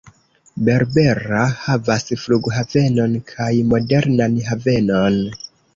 [0.69, 5.27] Berbera havas flughavenon kaj modernan havenon.